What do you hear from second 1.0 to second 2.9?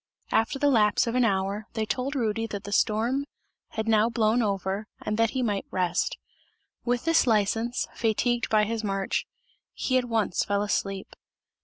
of an hour, they told Rudy that the